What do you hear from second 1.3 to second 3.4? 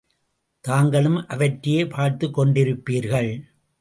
அவற்றையே பார்த்துக் கொண்டிருப்பீர்கள்!